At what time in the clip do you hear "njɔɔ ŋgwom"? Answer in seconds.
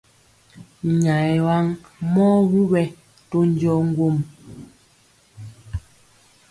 3.49-4.15